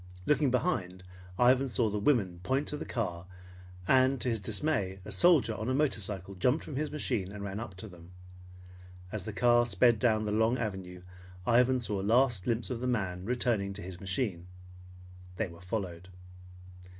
[0.25, 1.03] Looking behind,
[1.37, 3.27] Ivan saw the women point to the car
[3.87, 7.59] and to his dismay a soldier on a motorcycle jumped from his machine and ran
[7.59, 8.09] up to them.
[9.11, 11.03] As the car sped down the long avenue,
[11.45, 14.47] Ivan saw a last glimpse of the man returning to his machine.
[15.35, 16.07] They were followed.